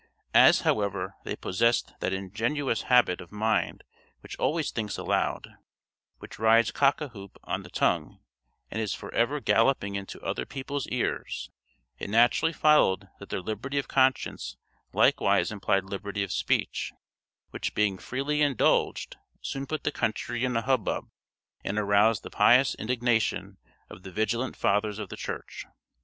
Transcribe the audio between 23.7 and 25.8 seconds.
of the vigilant fathers of the Church.